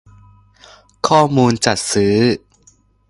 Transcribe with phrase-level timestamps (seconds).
[1.07, 2.17] ข้อมูลจัดซื้อ